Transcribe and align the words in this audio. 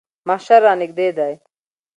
محشر 0.27 0.59
رانږدې 0.65 1.09
دی. 1.17 1.33